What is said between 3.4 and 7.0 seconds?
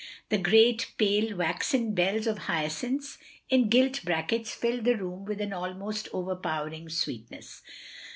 in gilt backets filled the room with an almost overpowering